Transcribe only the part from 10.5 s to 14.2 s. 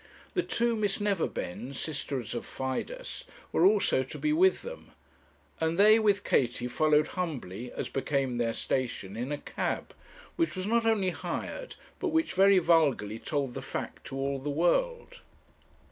was not only hired, but which very vulgarly told the fact to